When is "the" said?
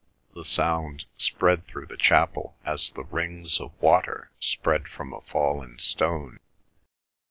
0.33-0.45, 1.85-1.95, 2.89-3.03